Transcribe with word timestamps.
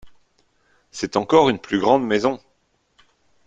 C’est 0.89 1.15
encore 1.15 1.49
une 1.49 1.59
plus 1.59 1.77
grande 1.79 2.03
maison! 2.03 2.39